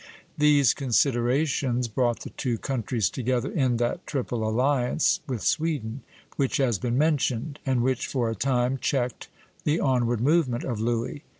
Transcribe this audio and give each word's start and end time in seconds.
'"These 0.45 0.73
considerations 0.73 1.87
brought 1.87 2.21
the 2.21 2.31
two 2.31 2.57
countries 2.57 3.07
together 3.07 3.51
in 3.51 3.77
that 3.77 4.07
Triple 4.07 4.49
Alliance 4.49 5.19
with 5.27 5.43
Sweden 5.43 6.01
which 6.37 6.57
has 6.57 6.79
been 6.79 6.97
mentioned, 6.97 7.59
and 7.67 7.83
which 7.83 8.07
for 8.07 8.27
a 8.27 8.33
time 8.35 8.79
checked 8.79 9.27
the 9.63 9.79
onward 9.79 10.19
movement 10.19 10.63
of 10.63 10.79
Louis. 10.79 11.23